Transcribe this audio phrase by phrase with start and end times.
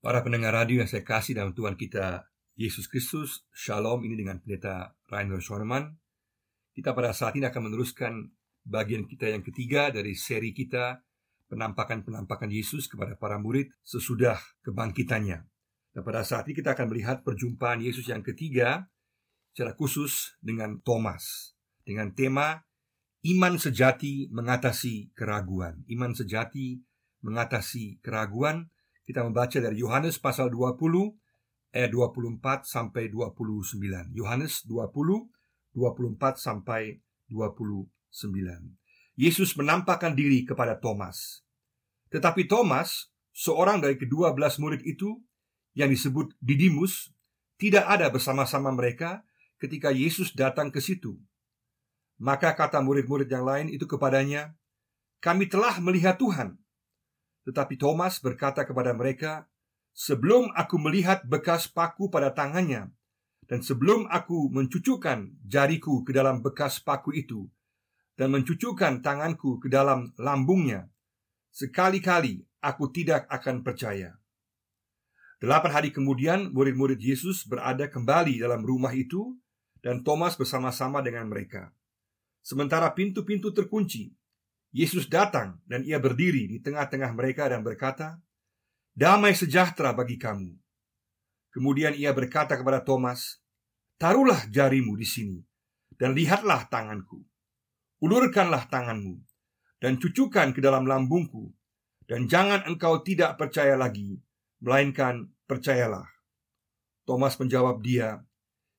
[0.00, 2.24] Para pendengar radio yang saya kasih dalam Tuhan kita
[2.56, 5.92] Yesus Kristus, Shalom ini dengan pendeta Rainer Schoenemann.
[6.72, 8.32] Kita pada saat ini akan meneruskan
[8.64, 11.04] bagian kita yang ketiga dari seri kita
[11.52, 15.44] penampakan-penampakan Yesus kepada para murid sesudah kebangkitannya.
[15.92, 18.88] Dan pada saat ini kita akan melihat perjumpaan Yesus yang ketiga
[19.52, 21.52] secara khusus dengan Thomas
[21.84, 22.64] dengan tema
[23.28, 25.84] iman sejati mengatasi keraguan.
[25.92, 26.80] Iman sejati
[27.20, 28.72] mengatasi keraguan
[29.10, 30.78] kita membaca dari Yohanes pasal 20
[31.74, 33.82] ayat 24 sampai 29.
[34.14, 35.26] Yohanes 20
[35.74, 37.90] 24 sampai 29.
[39.18, 41.42] Yesus menampakkan diri kepada Thomas.
[42.14, 45.18] Tetapi Thomas, seorang dari kedua belas murid itu
[45.74, 47.10] yang disebut Didimus,
[47.58, 49.26] tidak ada bersama-sama mereka
[49.58, 51.18] ketika Yesus datang ke situ.
[52.22, 54.54] Maka kata murid-murid yang lain itu kepadanya,
[55.18, 56.59] "Kami telah melihat Tuhan."
[57.48, 59.48] Tetapi Thomas berkata kepada mereka,
[59.96, 62.92] "Sebelum aku melihat bekas paku pada tangannya,
[63.48, 67.48] dan sebelum aku mencucukkan jariku ke dalam bekas paku itu,
[68.14, 70.92] dan mencucukkan tanganku ke dalam lambungnya,
[71.50, 74.20] sekali-kali aku tidak akan percaya."
[75.40, 79.40] Delapan hari kemudian, murid-murid Yesus berada kembali dalam rumah itu,
[79.80, 81.72] dan Thomas bersama-sama dengan mereka.
[82.44, 84.12] Sementara pintu-pintu terkunci,
[84.70, 88.22] Yesus datang dan ia berdiri di tengah-tengah mereka dan berkata,
[88.94, 90.54] "Damai sejahtera bagi kamu."
[91.50, 93.42] Kemudian ia berkata kepada Thomas,
[93.98, 95.38] "Taruhlah jarimu di sini
[95.98, 97.18] dan lihatlah tanganku.
[97.98, 99.18] Ulurkanlah tanganmu
[99.82, 101.50] dan cucukkan ke dalam lambungku,
[102.06, 104.22] dan jangan engkau tidak percaya lagi,
[104.62, 106.06] melainkan percayalah."
[107.02, 108.22] Thomas menjawab dia,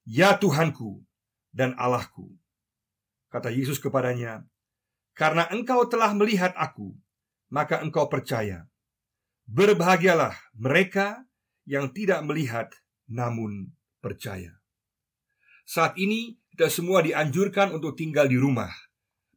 [0.07, 1.03] "Ya Tuhanku
[1.51, 2.31] dan Allahku."
[3.27, 4.47] Kata Yesus kepadanya,
[5.21, 6.97] karena engkau telah melihat aku,
[7.53, 8.65] maka engkau percaya.
[9.45, 11.29] Berbahagialah mereka
[11.69, 12.73] yang tidak melihat
[13.05, 13.69] namun
[14.01, 14.57] percaya.
[15.61, 18.73] Saat ini kita semua dianjurkan untuk tinggal di rumah,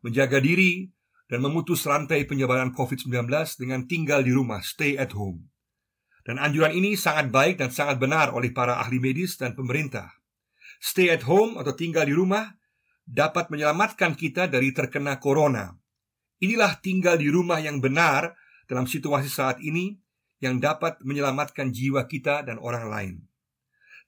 [0.00, 0.88] menjaga diri,
[1.28, 3.28] dan memutus rantai penyebaran COVID-19
[3.60, 5.52] dengan tinggal di rumah, stay at home.
[6.24, 10.08] Dan anjuran ini sangat baik dan sangat benar oleh para ahli medis dan pemerintah.
[10.80, 12.56] Stay at home atau tinggal di rumah
[13.04, 15.76] dapat menyelamatkan kita dari terkena corona.
[16.42, 18.34] Inilah tinggal di rumah yang benar
[18.66, 19.94] dalam situasi saat ini
[20.42, 23.14] yang dapat menyelamatkan jiwa kita dan orang lain.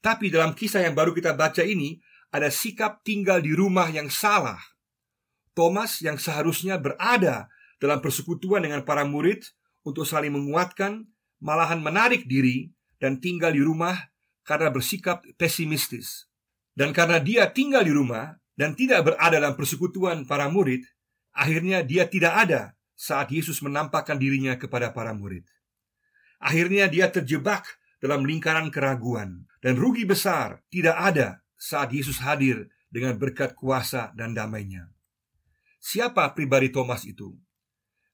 [0.03, 1.99] Tapi dalam kisah yang baru kita baca ini
[2.31, 4.59] ada sikap tinggal di rumah yang salah.
[5.57, 7.49] Thomas yang seharusnya berada
[7.81, 9.47] dalam persekutuan dengan para murid
[9.87, 11.09] untuk saling menguatkan,
[11.41, 12.69] malahan menarik diri
[13.01, 13.97] dan tinggal di rumah
[14.45, 16.29] karena bersikap pesimistis.
[16.77, 20.85] Dan karena dia tinggal di rumah, dan tidak berada dalam persekutuan para murid,
[21.37, 22.63] akhirnya dia tidak ada
[22.97, 25.45] saat Yesus menampakkan dirinya kepada para murid.
[26.41, 27.69] Akhirnya dia terjebak
[28.01, 34.33] dalam lingkaran keraguan dan rugi besar tidak ada saat Yesus hadir dengan berkat kuasa dan
[34.33, 34.89] damainya.
[35.77, 37.37] Siapa pribadi Thomas itu?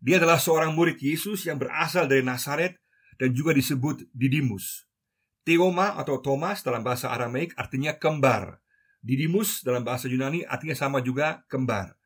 [0.02, 2.74] Dia adalah seorang murid Yesus yang berasal dari Nazaret
[3.22, 4.90] dan juga disebut Didimus.
[5.46, 8.62] Theoma atau Thomas dalam bahasa Aramaik artinya kembar
[9.02, 11.98] Didimus dalam bahasa Yunani artinya sama juga kembar.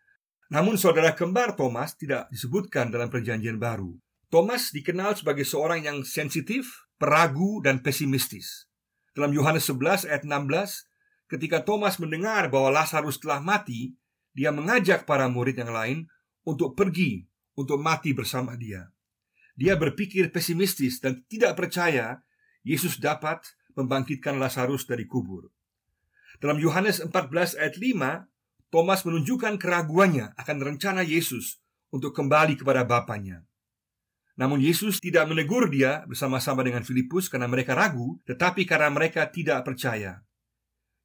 [0.46, 3.98] Namun saudara kembar Thomas tidak disebutkan dalam perjanjian baru.
[4.30, 8.66] Thomas dikenal sebagai seorang yang sensitif, peragu, dan pesimistis.
[9.14, 13.94] Dalam Yohanes 11 ayat 16, ketika Thomas mendengar bahwa Lazarus telah mati,
[14.36, 15.98] dia mengajak para murid yang lain
[16.46, 18.92] untuk pergi untuk mati bersama dia.
[19.56, 22.20] Dia berpikir pesimistis dan tidak percaya
[22.60, 23.40] Yesus dapat
[23.72, 25.48] membangkitkan Lazarus dari kubur.
[26.36, 28.35] Dalam Yohanes 14 ayat 5,
[28.70, 31.62] Thomas menunjukkan keraguannya akan rencana Yesus
[31.94, 33.46] untuk kembali kepada Bapaknya.
[34.36, 39.64] Namun Yesus tidak menegur dia bersama-sama dengan Filipus karena mereka ragu, tetapi karena mereka tidak
[39.64, 40.20] percaya.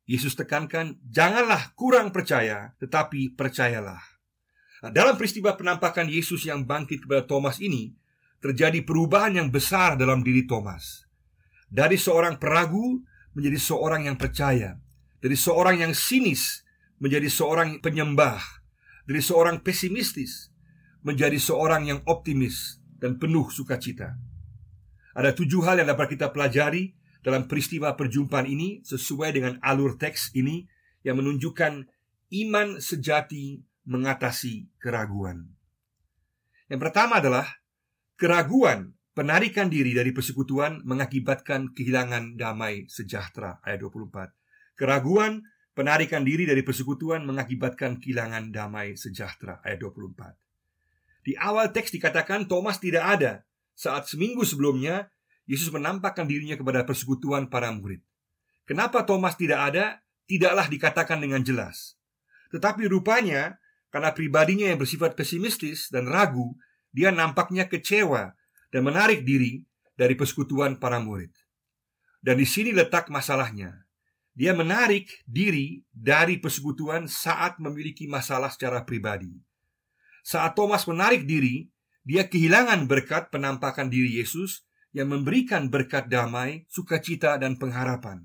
[0.04, 4.04] Yesus tekankan, janganlah kurang percaya, tetapi percayalah.
[4.84, 7.96] Nah, dalam peristiwa penampakan Yesus yang bangkit kepada Thomas ini,
[8.44, 11.06] terjadi perubahan yang besar dalam diri Thomas.
[11.72, 13.00] Dari seorang peragu
[13.32, 14.76] menjadi seorang yang percaya,
[15.24, 16.66] dari seorang yang sinis
[17.02, 18.40] menjadi seorang penyembah,
[19.10, 20.54] dari seorang pesimistis
[21.02, 24.14] menjadi seorang yang optimis dan penuh sukacita.
[25.18, 26.94] Ada tujuh hal yang dapat kita pelajari
[27.26, 30.70] dalam peristiwa perjumpaan ini sesuai dengan alur teks ini
[31.02, 31.90] yang menunjukkan
[32.46, 33.60] iman sejati
[33.90, 35.52] mengatasi keraguan.
[36.70, 37.46] Yang pertama adalah
[38.16, 44.32] keraguan penarikan diri dari persekutuan mengakibatkan kehilangan damai sejahtera ayat 24.
[44.80, 45.44] Keraguan,
[45.82, 49.66] penarikan diri dari persekutuan mengakibatkan kehilangan damai sejahtera.
[49.66, 50.38] Ayat 24.
[51.26, 53.42] Di awal teks dikatakan Thomas tidak ada
[53.74, 55.10] saat seminggu sebelumnya
[55.50, 58.06] Yesus menampakkan dirinya kepada persekutuan para murid.
[58.70, 60.06] Kenapa Thomas tidak ada?
[60.30, 61.98] Tidaklah dikatakan dengan jelas.
[62.54, 63.58] Tetapi rupanya
[63.90, 66.54] karena pribadinya yang bersifat pesimistis dan ragu,
[66.94, 68.38] dia nampaknya kecewa
[68.70, 69.66] dan menarik diri
[69.98, 71.34] dari persekutuan para murid.
[72.22, 73.82] Dan di sini letak masalahnya.
[74.32, 79.36] Dia menarik diri dari persekutuan saat memiliki masalah secara pribadi.
[80.24, 81.68] Saat Thomas menarik diri,
[82.08, 84.64] dia kehilangan berkat penampakan diri Yesus
[84.96, 88.24] yang memberikan berkat damai, sukacita, dan pengharapan.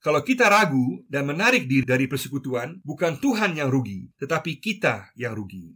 [0.00, 5.32] Kalau kita ragu dan menarik diri dari persekutuan, bukan Tuhan yang rugi, tetapi kita yang
[5.32, 5.72] rugi.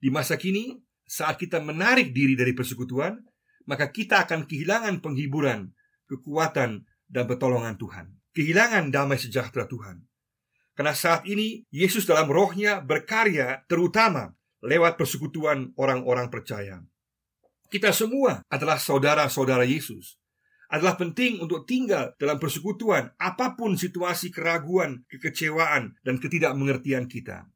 [0.00, 3.16] Di masa kini, saat kita menarik diri dari persekutuan,
[3.64, 5.72] maka kita akan kehilangan penghiburan,
[6.08, 10.02] kekuatan, dan pertolongan Tuhan kehilangan damai sejahtera Tuhan.
[10.74, 16.82] Karena saat ini Yesus dalam rohnya berkarya terutama lewat persekutuan orang-orang percaya.
[17.70, 20.18] Kita semua adalah saudara-saudara Yesus.
[20.74, 27.46] Adalah penting untuk tinggal dalam persekutuan apa pun situasi keraguan, kekecewaan, dan ketidakmengertian kita.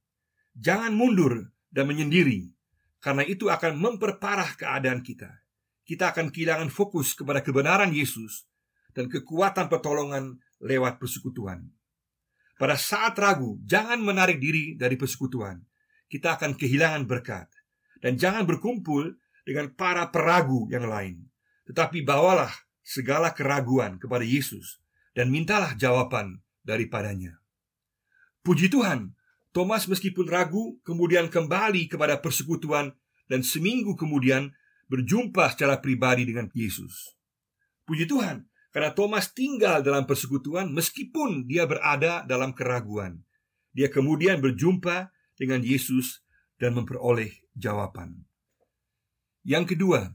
[0.55, 2.55] Jangan mundur dan menyendiri,
[3.03, 5.43] karena itu akan memperparah keadaan kita.
[5.83, 8.47] Kita akan kehilangan fokus kepada kebenaran Yesus
[8.93, 11.67] dan kekuatan pertolongan lewat persekutuan.
[12.59, 15.63] Pada saat ragu, jangan menarik diri dari persekutuan.
[16.11, 17.47] Kita akan kehilangan berkat.
[17.99, 19.15] Dan jangan berkumpul
[19.47, 21.27] dengan para peragu yang lain.
[21.71, 22.51] Tetapi bawalah
[22.83, 24.81] segala keraguan kepada Yesus
[25.15, 27.39] dan mintalah jawaban daripadanya.
[28.41, 29.13] Puji Tuhan,
[29.53, 32.95] Thomas meskipun ragu kemudian kembali kepada persekutuan
[33.29, 34.55] dan seminggu kemudian
[34.89, 37.13] berjumpa secara pribadi dengan Yesus.
[37.85, 43.19] Puji Tuhan, karena Thomas tinggal dalam persekutuan meskipun dia berada dalam keraguan.
[43.75, 46.23] Dia kemudian berjumpa dengan Yesus
[46.63, 48.23] dan memperoleh jawaban.
[49.43, 50.15] Yang kedua,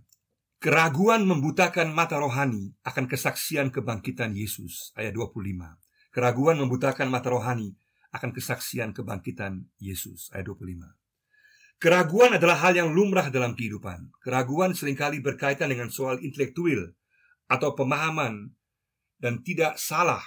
[0.64, 4.96] keraguan membutakan mata rohani akan kesaksian kebangkitan Yesus.
[4.96, 5.44] Ayat 25.
[6.16, 7.76] Keraguan membutakan mata rohani
[8.16, 10.32] akan kesaksian kebangkitan Yesus.
[10.32, 10.88] Ayat 25.
[11.84, 14.08] Keraguan adalah hal yang lumrah dalam kehidupan.
[14.24, 16.96] Keraguan sering kali berkaitan dengan soal intelektual,
[17.54, 18.50] atau pemahaman
[19.22, 20.26] dan tidak salah.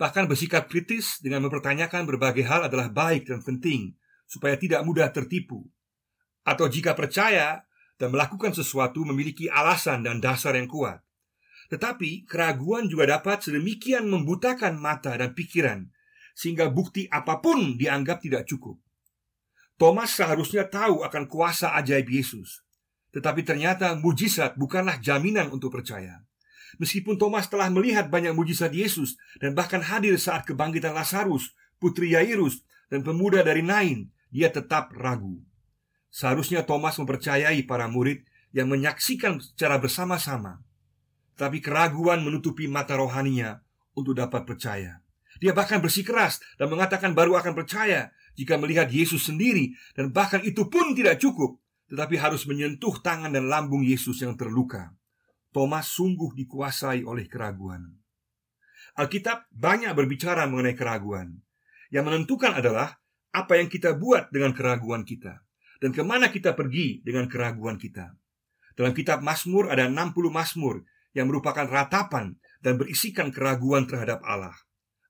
[0.00, 3.92] Bahkan bersikap kritis dengan mempertanyakan berbagai hal adalah baik dan penting
[4.24, 5.68] supaya tidak mudah tertipu.
[6.40, 7.68] Atau jika percaya
[8.00, 11.04] dan melakukan sesuatu memiliki alasan dan dasar yang kuat.
[11.68, 15.84] Tetapi keraguan juga dapat sedemikian membutakan mata dan pikiran
[16.32, 18.80] sehingga bukti apa pun dianggap tidak cukup.
[19.76, 22.64] Thomas seharusnya tahu akan kuasa ajaib Yesus,
[23.12, 26.24] tetapi ternyata mujizat bukanlah jaminan untuk percaya.
[26.78, 32.62] Meskipun Thomas telah melihat banyak mujizat Yesus dan bahkan hadir saat kebangkitan Lazarus, putri Yairus,
[32.92, 35.42] dan pemuda dari Nain, dia tetap ragu.
[36.10, 40.62] Seharusnya Thomas mempercayai para murid yang menyaksikan secara bersama-sama.
[41.38, 43.62] Tapi keraguan menutupi mata rohaninya
[43.94, 45.00] untuk dapat percaya.
[45.38, 50.68] Dia bahkan bersikeras dan mengatakan baru akan percaya jika melihat Yesus sendiri dan bahkan itu
[50.68, 51.56] pun tidak cukup
[51.90, 54.94] tetapi harus menyentuh tangan dan lambung Yesus yang terluka.
[55.50, 57.90] Thomas sungguh dikuasai oleh keraguan.
[58.98, 61.38] Alkitab banyak berbicara mengenai keraguan.
[61.90, 62.98] Yang menentukan adalah
[63.34, 65.42] apa yang kita buat dengan keraguan kita
[65.82, 68.14] dan ke mana kita pergi dengan keraguan kita.
[68.78, 74.54] Dalam kitab Mazmur ada 60 Mazmur yang merupakan ratapan dan berisikan keraguan terhadap Allah.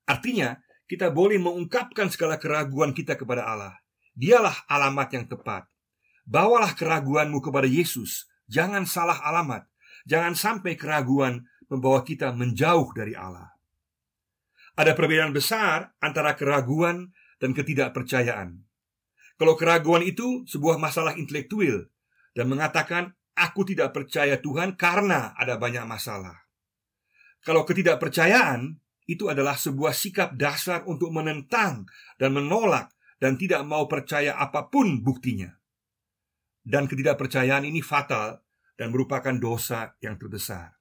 [0.09, 0.57] Artinya,
[0.89, 3.79] kita boleh mengungkapkan segala keraguan kita kepada Allah.
[4.11, 5.63] Dialah alamat yang tepat.
[6.27, 8.27] Bawalah keraguanmu kepada Yesus.
[8.51, 9.70] Jangan salah alamat.
[10.09, 13.51] Jangan sampai keraguan membawa kita menjauh dari Allah.
[14.75, 18.59] Ada perbedaan besar antara keraguan dan ketidakpercayaan.
[19.35, 21.89] Kalau keraguan itu sebuah masalah intelektual
[22.37, 26.45] dan mengatakan aku tidak percaya Tuhan karena ada banyak masalah.
[27.41, 28.77] Kalau ketidakpercayaan
[29.09, 31.89] itu adalah sebuah sikap dasar untuk menentang
[32.21, 35.49] dan menolak dan tidak mau percaya apa pun buktinya.
[36.61, 38.37] Dan ketidakpercayaan ini fatal
[38.81, 40.73] dan merupakan dosa yang terbesar.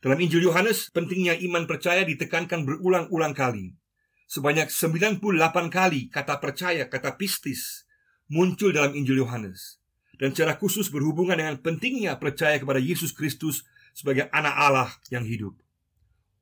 [0.00, 3.76] Dalam Injil Yohanes, pentingnya iman percaya ditekankan berulang-ulang kali.
[4.24, 5.20] Sebanyak 98
[5.68, 7.84] kali kata percaya, kata pistis
[8.32, 9.76] muncul dalam Injil Yohanes.
[10.16, 15.60] Dan secara khusus berhubungan dengan pentingnya percaya kepada Yesus Kristus sebagai anak Allah yang hidup.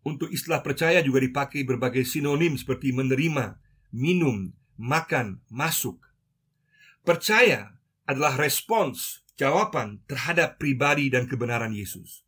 [0.06, 3.58] Untuk istilah percaya juga dipakai berbagai sinonim seperti menerima,
[3.90, 5.98] minum, makan, masuk.
[7.02, 7.74] Percaya
[8.06, 12.22] adalah respons, jawaban terhadap pribadi dan kebenaran Yesus.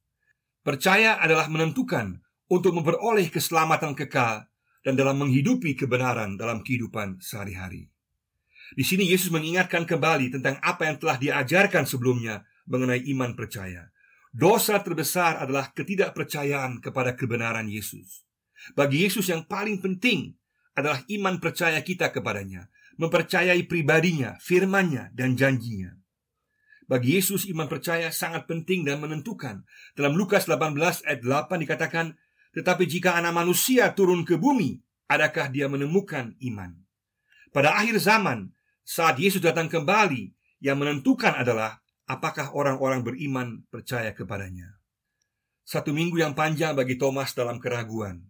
[0.67, 2.19] Percaya adalah menentukan
[2.51, 4.47] untuk memperoleh keselamatan kekal
[4.83, 7.91] dan dalam menghidupi kebenaran dalam kehidupan sehari-hari.
[8.75, 13.95] Di sini Yesus mengingatkan kembali tentang apa yang telah diajarkan sebelumnya mengenai iman percaya.
[14.35, 18.27] Dosa terbesar adalah ketidakpercayaan kepada kebenaran Yesus.
[18.75, 20.35] Bagi Yesus yang paling penting
[20.75, 22.67] adalah iman percaya kita kepadanya,
[22.99, 25.95] mempercayai pribadinya, firmannya, dan janjinya.
[26.87, 29.67] Bagi Yesus iman percaya sangat penting dan menentukan.
[29.99, 32.15] Dalam Lukas 18 ayat 8 dikatakan,
[32.55, 34.79] "Tetapi jika anak manusia turun ke bumi,
[35.11, 36.79] adakah dia menemukan iman?"
[37.51, 38.55] Pada akhir zaman,
[38.87, 40.31] saat Yesus datang kembali,
[40.63, 44.79] yang menentukan adalah apakah orang-orang beriman percaya kepadanya.
[45.67, 48.23] Satu minggu yang panjang bagi Thomas dalam keraguan.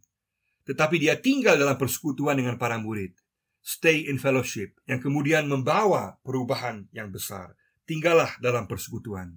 [0.64, 3.12] Tetapi dia tinggal dalam persekutuan dengan para murid.
[3.60, 7.52] Stay in fellowship yang kemudian membawa perubahan yang besar.
[7.86, 9.30] Tinggallah dalam persekutuan.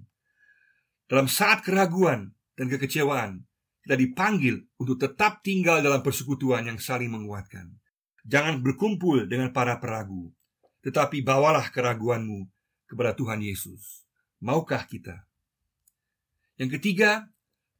[1.06, 3.46] Dalam saat keraguan dan kekecewaan,
[3.86, 7.70] kita dipanggil untuk tetap tinggal dalam persekutuan yang saling menguatkan.
[8.26, 10.30] Jangan berkumpul dengan para peragu,
[10.84, 12.46] tetapi bawalah keraguanmu
[12.90, 14.04] kepada Tuhan Yesus.
[14.42, 15.24] Maukah kita?
[16.60, 17.30] Yang ketiga,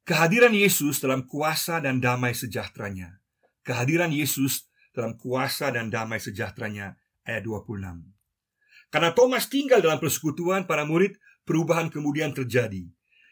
[0.08, 3.20] kehadiran Yesus dalam kuasa dan damai sejahteranya.
[3.60, 6.96] Kehadiran Yesus dalam kuasa dan damai sejahteranya
[7.28, 8.19] ayat 26.
[8.90, 11.14] Karena Thomas tinggal dalam persekutuan para murid,
[11.46, 12.90] perubahan kemudian terjadi.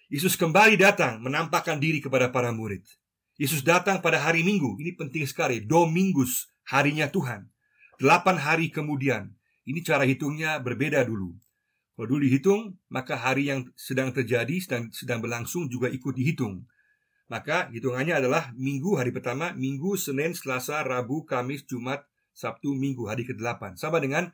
[0.08, 2.86] Yesus kembali datang menampakkan diri kepada para murid.
[3.38, 4.78] Yesus datang pada hari Minggu.
[4.78, 5.62] Ini penting sekali.
[5.62, 7.46] Domingus, harinya Tuhan.
[7.98, 9.34] Delapan hari kemudian.
[9.68, 11.36] Ini cara hitungnya berbeda dulu.
[11.98, 16.62] Kalau dulu dihitung, maka hari yang sedang terjadi, sedang, sedang berlangsung juga ikut dihitung.
[17.28, 23.26] Maka hitungannya adalah minggu hari pertama, minggu, Senin, Selasa, Rabu, Kamis, Jumat, Sabtu, Minggu, hari
[23.26, 23.76] ke-8.
[23.76, 24.30] Sama dengan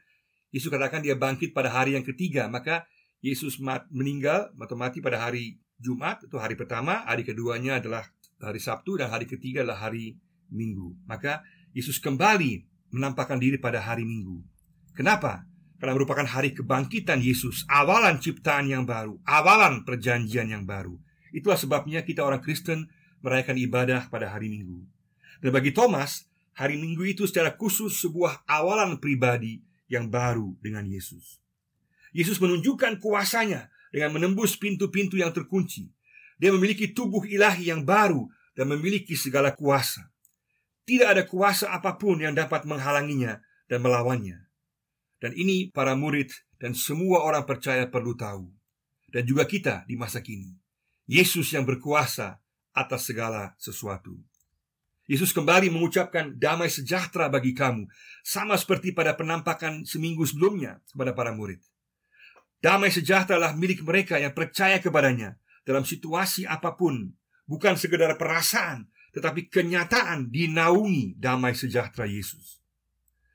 [0.55, 2.47] Yesus katakan dia bangkit pada hari yang ketiga.
[2.47, 2.87] Maka
[3.19, 3.59] Yesus
[3.91, 7.03] meninggal atau mati pada hari Jumat, itu hari pertama.
[7.11, 8.07] Hari keduanya adalah
[8.39, 10.15] hari Sabtu dan hari ketiga adalah hari
[10.55, 10.95] Minggu.
[11.11, 11.43] Maka
[11.75, 12.63] Yesus kembali
[12.95, 14.47] menampakkan diri pada hari Minggu.
[14.95, 15.43] Kenapa?
[15.83, 20.95] Karena merupakan hari kebangkitan Yesus, awalan ciptaan yang baru, awalan perjanjian yang baru.
[21.35, 22.87] Itulah sebabnya kita orang Kristen
[23.27, 24.87] merayakan ibadah pada hari Minggu.
[25.43, 29.59] Dan bagi Thomas, hari Minggu itu secara khusus sebuah awalan pribadi
[29.95, 31.39] yang baru dengan Yesus.
[32.11, 35.91] Yesus menunjukkan kuasanya dengan menembus pintu-pintu yang terkunci.
[36.39, 38.27] Dia memiliki tubuh ilahi yang baru
[38.59, 40.11] dan memiliki segala kuasa.
[40.85, 43.39] Tidak ada kuasa apa pun yang dapat menghalanginya
[43.71, 44.45] dan melawannya.
[45.23, 48.51] Dan ini para murid dan semua orang percaya perlu tahu.
[49.09, 50.53] Dan juga kita di masa kini.
[51.07, 52.43] Yesus yang berkuasa
[52.75, 54.19] atas segala sesuatu.
[55.05, 57.85] Yesus kembali mengucapkan damai sejahtera bagi kamu,
[58.25, 61.61] sama seperti pada penampakan seminggu sebelumnya kepada para murid.
[62.65, 65.37] Damai sejahtera adalah milik mereka yang percaya kepadanya
[65.69, 67.13] dalam situasi apa pun,
[67.45, 72.65] bukan sekedar perasaan, tetapi kenyataan dinaungi damai sejahtera Yesus.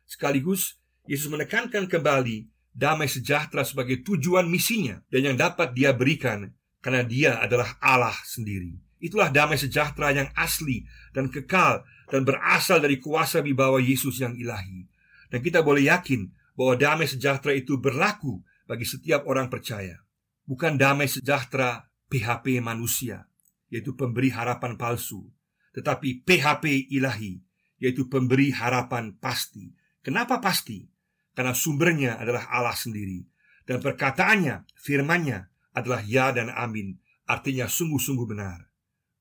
[0.10, 6.50] Sekaligus Yesus menekankan kembali damai sejahtera sebagai tujuan misinya dan yang dapat dia berikan
[6.82, 8.89] karena dia adalah Allah sendiri.
[9.00, 10.84] Itulah damai sejahtera yang asli
[11.16, 14.86] dan kekal dan berasal dari kuasa wibawa Yesus yang ilahi.
[15.32, 20.04] Dan kita boleh yakin bahwa damai sejahtera itu berlaku bagi setiap orang percaya.
[20.44, 23.30] Bukan damai sejahtera PHP manusia,
[23.72, 25.30] yaitu pemberi harapan palsu,
[25.78, 27.40] tetapi PHP ilahi,
[27.78, 29.72] yaitu pemberi harapan pasti.
[30.02, 30.90] Kenapa pasti?
[31.40, 33.24] karena sumbernya adalah Allah sendiri
[33.64, 38.68] dan perkataannya, firmannya adalah ya dan amin, artinya sungguh-sungguh benar.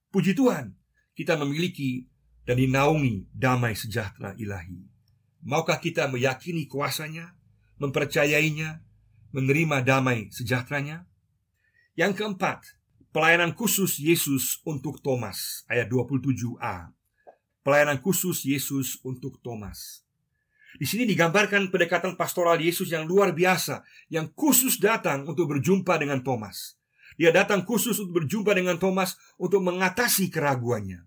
[0.08, 0.72] Puji Tuhan,
[1.12, 2.08] kita memiliki
[2.48, 4.80] dan dinaungi damai sejahtera ilahi.
[5.44, 7.36] Maukah kita meyakini kuasanya,
[7.76, 8.80] mempercayainya,
[9.36, 11.04] menerima damai sejahteranya?
[11.92, 12.64] Yang keempat,
[13.12, 16.88] pelayanan khusus Yesus untuk Thomas, ayat 27a.
[17.60, 20.08] Pelayanan khusus Yesus untuk Thomas.
[20.80, 26.24] Di sini digambarkan pendekatan pastoral Yesus yang luar biasa, yang khusus datang untuk berjumpa dengan
[26.24, 26.80] Thomas.
[27.18, 31.02] Dia datang khusus untuk berjumpa dengan Thomas untuk mengatasi keraguannya.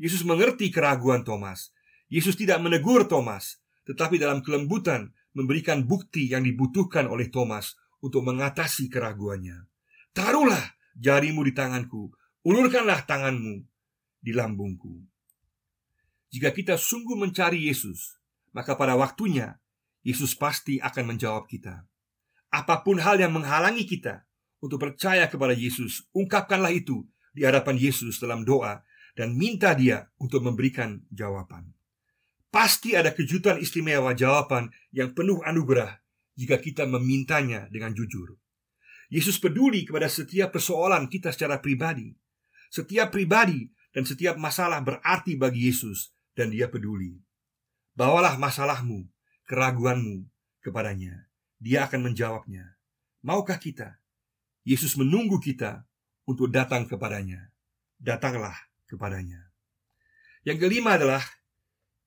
[0.00, 1.76] Yesus mengerti keraguan Thomas.
[2.08, 8.88] Yesus tidak menegur Thomas, tetapi dalam kelembutan memberikan bukti yang dibutuhkan oleh Thomas untuk mengatasi
[8.88, 9.68] keraguannya.
[10.16, 12.08] Taruhlah jarimu di tanganku,
[12.48, 13.60] ulurkanlah tanganmu
[14.24, 15.04] di lambungku.
[16.32, 18.16] Jika kita sungguh mencari Yesus,
[18.56, 19.60] maka pada waktunya
[20.00, 21.84] Yesus pasti akan menjawab kita.
[22.48, 24.24] Apa pun hal yang menghalangi kita
[24.62, 27.02] untuk percaya kepada Yesus, ungkapkanlah itu
[27.34, 28.78] di hadapan Yesus dalam doa
[29.18, 31.74] dan minta Dia untuk memberikan jawaban.
[32.52, 35.98] Pasti ada kejutan istimewa jawaban yang penuh anugerah
[36.38, 38.38] jika kita memintanya dengan jujur.
[39.12, 42.12] Yesus peduli kepada setiap persoalan kita secara pribadi.
[42.72, 47.20] Setiap pribadi dan setiap masalah berarti bagi Yesus dan Dia peduli.
[47.92, 49.04] Bawalah masalahmu,
[49.44, 50.24] keraguanmu
[50.64, 51.28] kepadanya.
[51.60, 52.80] Dia akan menjawabnya.
[53.20, 54.01] Maukah kita?
[54.62, 55.86] Yesus menunggu kita
[56.26, 57.50] untuk datang kepadanya.
[57.98, 58.54] Datanglah
[58.86, 59.52] kepadanya.
[60.42, 61.22] Yang kelima adalah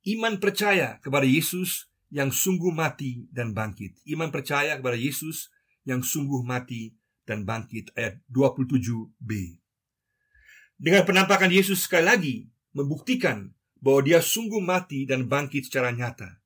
[0.07, 3.99] iman percaya kepada Yesus yang sungguh mati dan bangkit.
[4.07, 5.51] Iman percaya kepada Yesus
[5.87, 6.95] yang sungguh mati
[7.25, 9.31] dan bangkit ayat 27b.
[10.75, 12.35] Dengan penampakan Yesus sekali lagi
[12.75, 16.39] membuktikan bahwa dia sungguh mati dan bangkit secara nyata.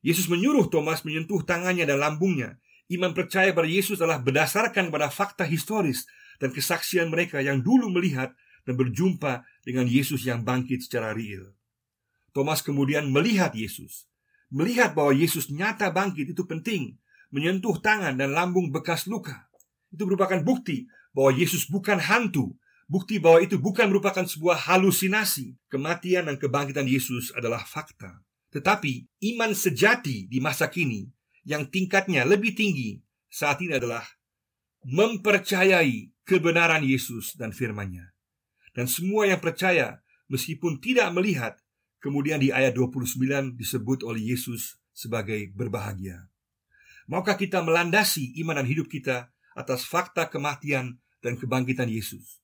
[0.00, 2.56] Yesus menyuruh Thomas menyentuh tangannya dan lambungnya.
[2.90, 6.10] Iman percaya pada Yesus adalah berdasarkan pada fakta historis
[6.42, 8.34] dan kesaksian mereka yang dulu melihat
[8.66, 11.54] dan berjumpa dengan Yesus yang bangkit secara real.
[12.34, 14.10] Thomas kemudian melihat Yesus.
[14.50, 16.98] Melihat bahwa Yesus nyata bangkit itu penting.
[17.30, 19.46] Menyentuh tangan dan lambung bekas luka.
[19.94, 22.58] Itu merupakan bukti bahwa Yesus bukan hantu,
[22.90, 25.54] Bukti bahwa itu bukan merupakan sebuah halusinasi.
[25.70, 28.18] Kematian dan kebangkitan Yesus adalah fakta.
[28.50, 31.06] Tetapi iman sejati di masa kini
[31.50, 34.06] yang tingkatnya lebih tinggi saat ini adalah
[34.86, 38.14] mempercayai kebenaran Yesus dan firman-Nya.
[38.70, 39.98] Dan semua yang percaya
[40.30, 41.58] meskipun tidak melihat
[41.98, 46.30] kemudian di ayat 29 disebut oleh Yesus sebagai berbahagia.
[47.10, 52.38] Maukah kita melandasi iman dan hidup kita atas fakta kematian dan kebangkitan Yesus?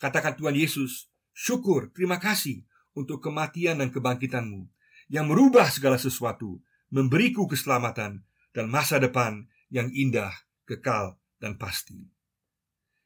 [0.00, 2.64] Katakan Tuhan Yesus, syukur, terima kasih
[2.96, 4.64] untuk kematian dan kebangkitanmu
[5.12, 8.24] yang merubah segala sesuatu, memberiku keselamatan
[8.58, 10.34] dan masa depan yang indah,
[10.66, 12.10] kekal, dan pasti.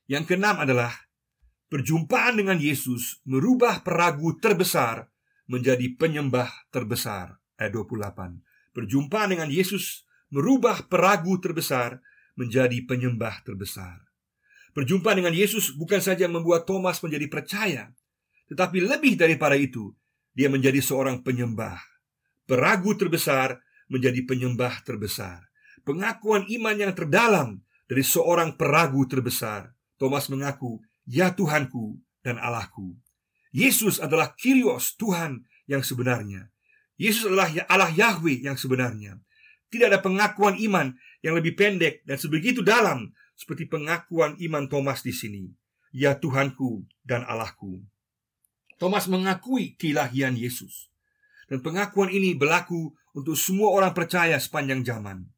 [0.08, 0.96] Yang keenam adalah
[1.68, 5.12] perjumpaan dengan Yesus merubah peragu terbesar
[5.52, 7.36] menjadi penyembah terbesar.
[7.60, 8.40] Ayat 28.
[8.72, 12.00] Perjumpaan dengan Yesus merubah peragu terbesar
[12.32, 14.00] menjadi penyembah terbesar.
[14.72, 17.92] Berjumpa dengan Yesus bukan saja membuat Thomas menjadi percaya,
[18.48, 19.92] tetapi lebih daripada itu,
[20.32, 21.76] dia menjadi seorang penyembah.
[22.48, 25.42] Peragu terbesar menjadi penyembah terbesar.
[25.82, 29.74] Pengakuan iman yang terdalam dari seorang peragu terbesar.
[29.98, 32.94] Thomas mengaku, "Ya Tuhanku dan Allahku."
[33.52, 36.48] Yesus adalah Kyrios, Tuhan yang sebenarnya.
[36.96, 39.18] Yesus adalah ya-, Allah Yahweh yang sebenarnya.
[39.72, 40.92] Tidak ada pengakuan iman
[41.24, 45.48] yang lebih pendek dan sebegitu dalam seperti pengakuan iman Thomas di sini.
[45.92, 47.80] Ya Tuhanku dan Allahku.
[48.76, 50.91] Thomas mengakui keilahian Yesus.
[51.52, 55.28] Dan pengakuan ini berlaku untuk semua orang percaya sepanjang zaman.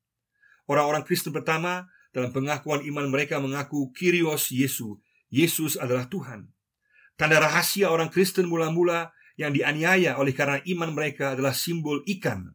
[0.71, 5.03] Orang-orang Kristen pertama dalam pengakuan iman mereka mengaku Kyrios Yesus.
[5.27, 6.55] Yesus adalah Tuhan.
[7.19, 12.55] Tanda rahasia orang Kristen mula-mula yang dianiaya oleh karena iman mereka adalah simbol ikan.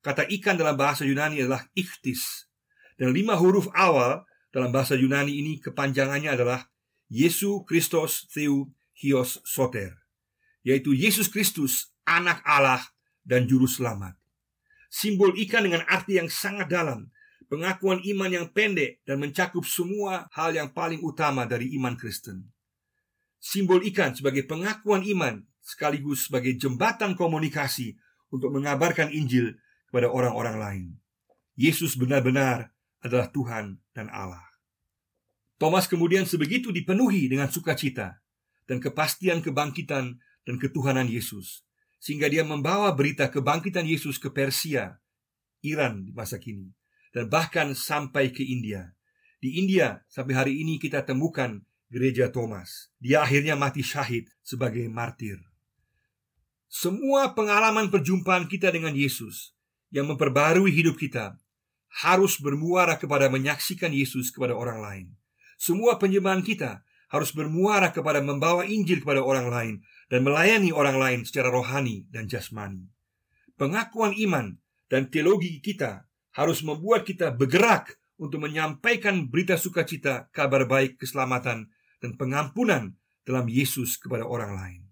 [0.00, 2.48] Kata ikan dalam bahasa Yunani adalah ikhtis.
[2.96, 6.64] Dan lima huruf awal dalam bahasa Yunani ini kepanjangannya adalah
[7.12, 10.00] Yesus Kristus Theou Hios Soter,
[10.64, 12.80] yaitu Yesus Kristus, anak Allah
[13.26, 14.14] dan juru selamat.
[14.86, 17.10] Simbol ikan dengan arti yang sangat dalam,
[17.50, 22.46] pengakuan iman yang pendek dan mencakup semua hal yang paling utama dari iman Kristen.
[23.42, 27.98] Simbol ikan sebagai pengakuan iman sekaligus sebagai jembatan komunikasi
[28.30, 29.58] untuk mengabarkan Injil
[29.90, 30.86] kepada orang-orang lain.
[31.58, 32.70] Yesus benar-benar
[33.02, 34.46] adalah Tuhan dan Allah.
[35.58, 38.20] Thomas kemudian sebegitu dipenuhi dengan sukacita
[38.68, 41.65] dan kepastian kebangkitan dan ketuhanan Yesus,
[41.98, 45.00] sehingga dia membawa berita kebangkitan Yesus ke Persia,
[45.64, 46.70] Iran di masa kini,
[47.10, 48.92] dan bahkan sampai ke India.
[49.40, 51.60] Di India, sampai hari ini kita temukan
[51.92, 52.90] gereja Thomas.
[52.98, 55.38] Dia akhirnya mati syahid sebagai martir.
[56.66, 59.54] Semua pengalaman perjumpaan kita dengan Yesus
[59.94, 61.38] yang memperbarui hidup kita
[62.04, 65.06] harus bermuara kepada menyaksikan Yesus kepada orang lain.
[65.56, 69.74] Semua penyembahan kita harus bermuara kepada membawa Injil kepada orang lain
[70.06, 72.86] dan melayani orang lain secara rohani dan jasmani.
[73.58, 74.54] Pengakuan iman
[74.86, 81.68] dan teologi kita harus membuat kita bergerak untuk menyampaikan berita sukacita, kabar baik, keselamatan,
[82.00, 84.82] dan pengampunan dalam Yesus kepada orang lain.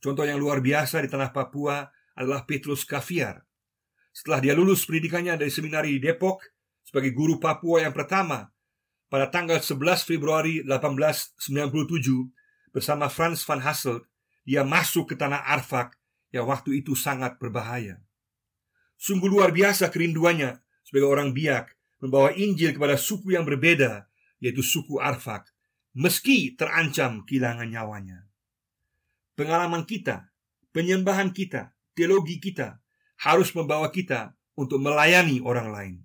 [0.00, 1.84] Contoh yang luar biasa di tanah Papua
[2.16, 3.44] adalah Petrus Kaviar.
[4.12, 6.40] Setelah dia lulus pendidikannya dari seminari di Depok
[6.84, 8.48] sebagai guru Papua yang pertama,
[9.10, 14.06] pada tanggal 11 Februari 1897 bersama Franz van Hasselt,
[14.44, 15.96] dia masuk ke tanah Arfak
[16.30, 18.00] yang waktu itu sangat berbahaya.
[19.00, 24.08] Sungguh luar biasa kerinduannya sebagai orang biak membawa Injil kepada suku yang berbeda,
[24.40, 25.48] yaitu suku Arfak,
[25.96, 28.28] meski terancam kehilangan nyawanya.
[29.36, 30.28] Pengalaman kita,
[30.72, 32.80] penyembahan kita, teologi kita
[33.20, 35.96] harus membawa kita untuk melayani orang lain.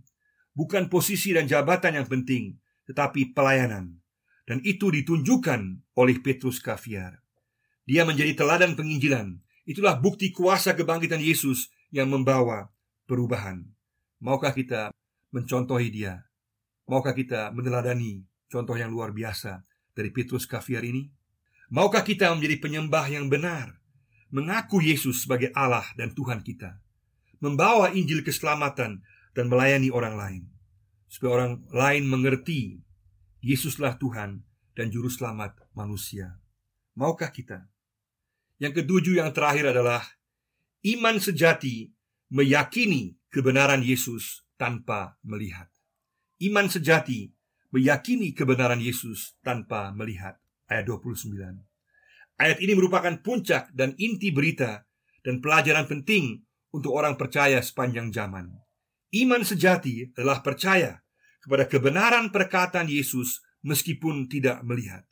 [0.55, 2.55] Bukan posisi dan jabatan yang penting,
[2.87, 3.99] tetapi pelayanan.
[4.45, 7.24] Dan itu ditunjukkan oleh Petrus Kaviar.
[7.85, 9.37] Dia menjadi teladan penginjilan.
[9.65, 12.73] Itulah bukti kuasa kebangkitan Yesus yang membawa
[13.05, 13.65] perubahan.
[14.17, 14.89] Maukah kita
[15.29, 16.25] mencontohi dia?
[16.89, 21.09] Maukah kita meneladani contoh yang luar biasa dari Petrus Kaviar ini?
[21.69, 23.81] Maukah kita menjadi penyembah yang benar,
[24.29, 26.77] mengaku Yesus sebagai Allah dan Tuhan kita,
[27.41, 29.01] membawa Injil keselamatan
[29.33, 30.43] dan melayani orang lain,
[31.09, 32.81] supaya orang lain mengerti
[33.41, 34.45] Yesuslah Tuhan
[34.77, 36.37] dan Juru Selamat manusia.
[36.93, 37.65] Maukah kita?
[38.61, 40.03] Yang ketujuh yang terakhir adalah
[40.87, 41.91] iman sejati
[42.31, 45.67] meyakini kebenaran Yesus tanpa melihat.
[46.39, 47.35] Iman sejati
[47.75, 50.39] meyakini kebenaran Yesus tanpa melihat
[50.71, 51.35] ayat 29.
[52.35, 54.83] Ayat ini merupakan puncak dan inti berita
[55.23, 56.43] dan pelajaran penting
[56.75, 58.51] untuk orang percaya sepanjang zaman.
[59.15, 60.99] Iman sejati adalah percaya
[61.39, 65.07] kepada kebenaran perkataan Yesus meskipun tidak melihat.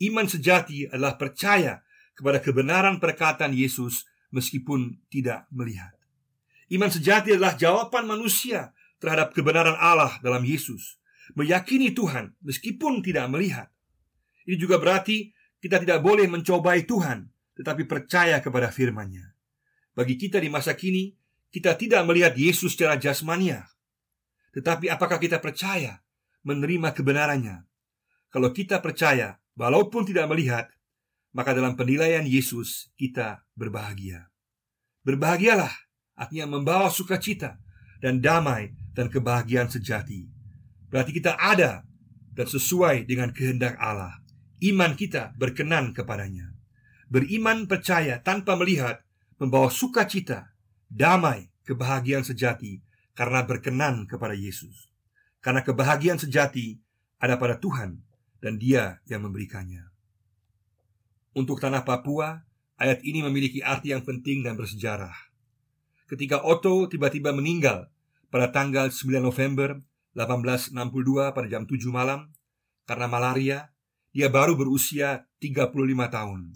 [0.00, 1.84] Iman sejati adalah percaya
[2.14, 5.94] kepada kebenaran perkataan Yesus meskipun tidak melihat.
[6.72, 10.96] Iman sejati adalah jawaban manusia terhadap kebenaran Allah dalam Yesus,
[11.36, 13.68] meyakini Tuhan meskipun tidak melihat.
[14.48, 19.32] Ini juga berarti kita tidak boleh mencobai Tuhan, tetapi percaya kepada firman-Nya.
[19.94, 21.14] Bagi kita di masa kini,
[21.54, 23.64] kita tidak melihat Yesus secara jasmania.
[24.52, 26.02] Tetapi apakah kita percaya
[26.42, 27.62] menerima kebenarannya?
[28.28, 30.66] Kalau kita percaya, walaupun tidak melihat,
[31.34, 34.30] maka dalam penilaian Yesus kita berbahagia.
[35.02, 35.74] Berbahagialah
[36.16, 37.58] artinya membawa sukacita
[37.98, 40.30] dan damai dan kebahagiaan sejati.
[40.88, 41.82] Berarti kita ada
[42.32, 44.24] dan sesuai dengan kehendak Allah
[44.64, 46.56] iman kita berkenan kepadanya.
[47.12, 49.04] Beriman percaya tanpa melihat
[49.36, 50.56] membawa sukacita,
[50.88, 52.80] damai, kebahagiaan sejati
[53.12, 54.88] karena berkenan kepada Yesus.
[55.44, 56.80] Karena kebahagiaan sejati
[57.20, 58.00] ada pada Tuhan
[58.40, 59.93] dan Dia yang memberikannya.
[61.34, 62.46] Untuk tanah Papua,
[62.78, 65.10] ayat ini memiliki arti yang penting dan bersejarah.
[66.06, 67.90] Ketika Otto tiba-tiba meninggal
[68.30, 69.82] pada tanggal 9 November
[70.14, 72.30] 1862 pada jam 7 malam
[72.86, 73.58] karena malaria,
[74.14, 75.74] dia baru berusia 35
[76.06, 76.54] tahun.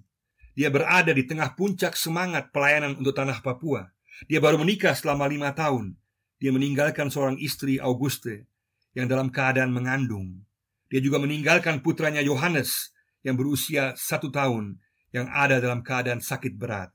[0.54, 3.90] Dia berada di tengah puncak semangat pelayanan untuk tanah Papua.
[4.30, 5.98] Dia baru menikah selama lima tahun.
[6.38, 8.46] Dia meninggalkan seorang istri Auguste
[8.94, 10.38] yang dalam keadaan mengandung.
[10.86, 14.78] Dia juga meninggalkan putranya Yohanes yang berusia satu tahun
[15.10, 16.92] yang ada dalam keadaan sakit berat.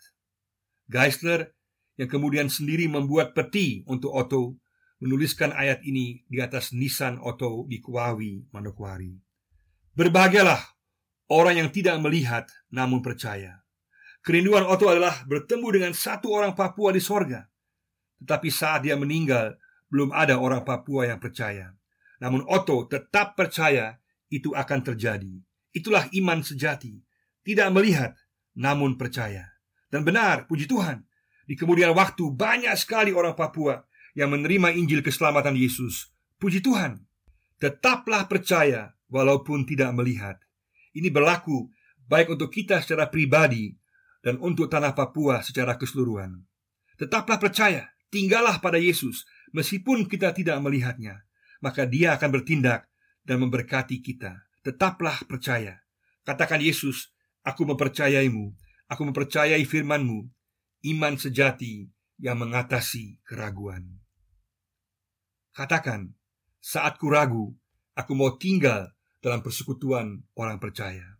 [0.87, 1.53] Geisler
[1.97, 4.57] yang kemudian sendiri membuat peti untuk Otto
[5.03, 9.11] menuliskan ayat ini di atas nisan Otto di Kuawi, Manokwari.
[9.93, 10.61] Berbahagialah
[11.29, 13.61] orang yang tidak melihat namun percaya.
[14.23, 17.43] Kerinduan Otto adalah bertemu dengan satu orang Papua di sorga.
[18.23, 19.59] Tetapi saat dia meninggal,
[19.91, 21.75] belum ada orang Papua yang percaya.
[22.23, 23.99] Namun Otto tetap percaya
[24.31, 25.43] itu akan terjadi.
[25.73, 27.01] Itulah iman sejati.
[27.43, 28.15] Tidak melihat,
[28.55, 29.49] namun percaya.
[29.89, 31.03] Dan benar, puji Tuhan,
[31.43, 33.83] di kemudian waktu banyak sekali orang Papua
[34.15, 36.13] yang menerima Injil keselamatan Yesus.
[36.37, 37.01] Puji Tuhan,
[37.57, 40.37] tetaplah percaya walaupun tidak melihat.
[40.93, 41.69] Ini berlaku
[42.05, 43.73] baik untuk kita secara pribadi
[44.21, 46.39] dan untuk tanah Papua secara keseluruhan.
[46.95, 51.25] Tetaplah percaya, tinggallah pada Yesus meskipun kita tidak melihatnya,
[51.61, 52.89] maka Dia akan bertindak
[53.23, 54.41] dan memberkati kita.
[54.63, 55.83] Tetaplah percaya.
[56.23, 57.11] Katakan Yesus,
[57.43, 58.55] aku mempercayaimu,
[58.87, 60.31] aku mempercayai firmanmu,
[60.87, 63.99] iman sejati yang mengatasi keraguan.
[65.51, 66.15] Katakan,
[66.63, 67.51] saat ku ragu,
[67.93, 71.19] aku mau tinggal dalam persekutuan orang percaya.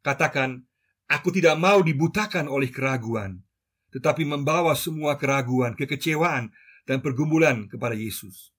[0.00, 0.64] Katakan,
[1.04, 3.44] aku tidak mau dibutakan oleh keraguan,
[3.92, 6.48] tetapi membawa semua keraguan, kekecewaan,
[6.88, 8.56] dan pergumulan kepada Yesus.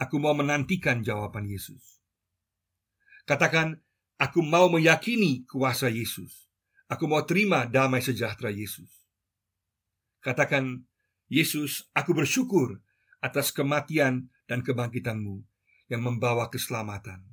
[0.00, 1.95] Aku mau menantikan jawaban Yesus.
[3.26, 3.82] Katakan,
[4.22, 6.46] aku mau meyakini kuasa Yesus.
[6.86, 8.86] Aku mau terima damai sejahtera Yesus.
[10.22, 10.86] Katakan,
[11.26, 12.78] Yesus, aku bersyukur
[13.18, 15.42] atas kematian dan kebangkitanmu
[15.90, 17.26] yang membawa keselamatan.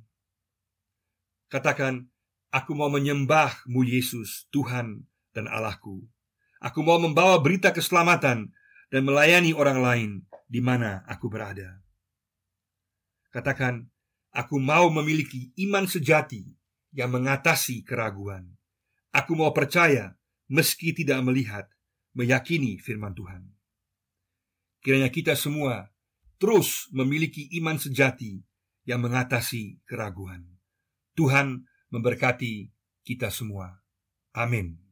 [1.46, 2.10] Katakan,
[2.50, 6.02] aku mau menyembahmu Yesus, Tuhan dan Allahku.
[6.58, 8.50] Aku mau membawa berita keselamatan
[8.90, 10.10] dan melayani orang lain
[10.50, 11.78] di mana aku berada.
[13.30, 13.93] Katakan,
[14.34, 16.42] aku mau memiliki iman sejati
[16.90, 18.50] yang mengatasi keraguan.
[19.14, 20.18] Aku mau percaya
[20.50, 21.70] meski tidak melihat,
[22.18, 23.46] meyakini firman Tuhan.
[24.82, 25.88] Kiranya kita semua
[26.36, 28.42] terus memiliki iman sejati
[28.84, 30.44] yang mengatasi keraguan.
[31.16, 32.68] Tuhan memberkati
[33.06, 33.80] kita semua.
[34.34, 34.83] Amin.